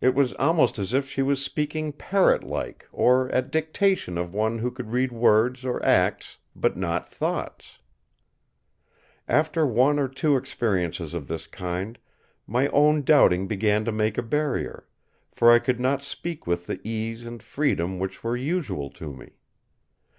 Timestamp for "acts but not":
5.84-7.06